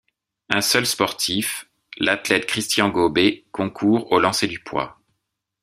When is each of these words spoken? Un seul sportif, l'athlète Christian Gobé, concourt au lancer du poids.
Un 0.49 0.61
seul 0.61 0.87
sportif, 0.87 1.69
l'athlète 1.99 2.47
Christian 2.47 2.89
Gobé, 2.89 3.45
concourt 3.51 4.11
au 4.11 4.17
lancer 4.19 4.47
du 4.47 4.57
poids. 4.59 4.99